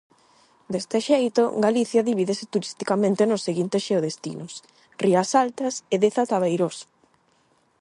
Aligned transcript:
Deste 0.73 0.97
xeito, 1.09 1.43
Galicia 1.65 2.01
divídese 2.09 2.45
turisticamente 2.53 3.23
nos 3.29 3.43
seguintes 3.47 3.81
xeodestinos: 3.87 4.51
Rías 5.01 5.29
Altas 5.43 5.75
e 5.93 5.95
Deza-Tabeirós. 6.03 6.77